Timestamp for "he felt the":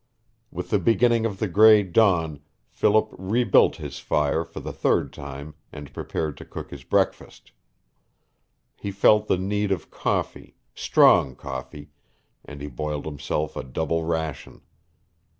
8.75-9.37